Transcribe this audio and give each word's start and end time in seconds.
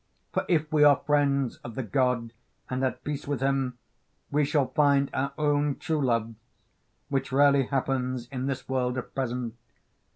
For 0.33 0.45
if 0.49 0.73
we 0.73 0.83
are 0.83 0.95
friends 1.05 1.57
of 1.57 1.75
the 1.75 1.83
God 1.83 2.33
and 2.71 2.83
at 2.83 3.03
peace 3.03 3.27
with 3.27 3.39
him 3.39 3.77
we 4.31 4.43
shall 4.45 4.65
find 4.69 5.11
our 5.13 5.31
own 5.37 5.75
true 5.75 6.03
loves, 6.03 6.33
which 7.09 7.31
rarely 7.31 7.67
happens 7.67 8.27
in 8.29 8.47
this 8.47 8.67
world 8.67 8.97
at 8.97 9.13
present. 9.13 9.53